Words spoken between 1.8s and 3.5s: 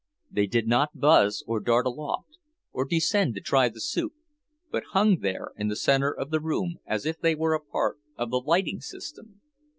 aloft, or descend to